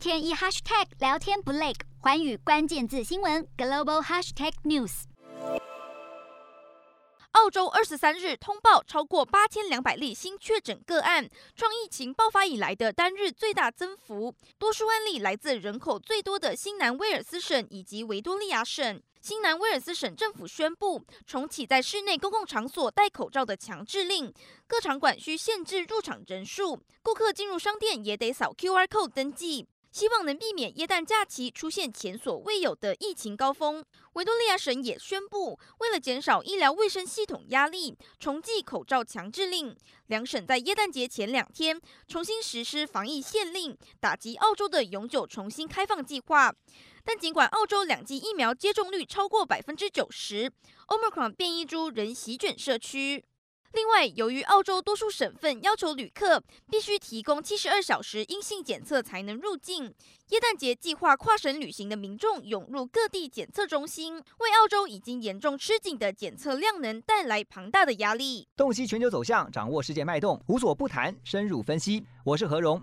[0.00, 5.02] 天一 hashtag 聊天不累，寰宇关键字新闻 global hashtag news。
[7.32, 14.34] 澳洲二十三日通报超过八千两百例新确诊个案，创疫情爆发以来的单日最大增幅。
[14.58, 19.02] 多数案例来自人口最多的新南威尔斯省以及维多利亚省。
[19.20, 24.32] 新南威尔斯省政府宣布重启在室内公共场所戴口罩的强制令，
[24.66, 29.68] 各场馆需限制入场人数，顾客进入商店也得扫 QR code 登记。
[29.90, 33.84] 希望能避免耶诞假期出现前所未有的疫情高峰。
[34.12, 39.76] 维多利亚省也宣布，为了减少医疗卫生系统压力，重启口罩强制令。
[40.06, 46.54] 两省在耶诞节前两天重新实施防疫限令，打击澳洲的永久重新开放计划。
[47.04, 50.52] 但尽管澳洲两剂疫苗接种率超过百分之九十
[50.88, 53.24] ，Omicron 变异株仍席卷社区。
[53.72, 59.94] 另外，由于澳洲多数省份要求旅客必须提供七十二小时阴性检测才能入境，
[60.30, 68.48] 耶诞节计划跨省旅行的民众涌入各地检测中心，为澳洲已经严重吃紧的检测量能带来庞大的压力。
[68.56, 72.04] 洞悉全球走向，掌握世界脉动，无所不谈，深入分析。
[72.24, 72.82] 我是何荣，